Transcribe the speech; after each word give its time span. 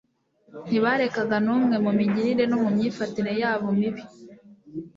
ntibarekaga 0.67 1.37
n'umwe 1.45 1.75
mu 1.83 1.91
migirire 1.97 2.43
no 2.47 2.57
mu 2.63 2.69
myifatire 2.75 3.31
yabo 3.41 3.67
mibi 3.79 4.03